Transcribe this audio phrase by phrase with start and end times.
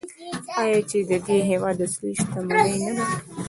[0.61, 3.05] آیا چې د دې هیواد اصلي شتمني نه ده؟